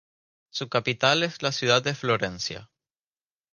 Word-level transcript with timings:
Su 0.49 0.67
capital 0.67 1.21
es 1.21 1.43
la 1.43 1.51
ciudad 1.51 1.83
de 1.83 1.93
Florencia. 1.93 2.71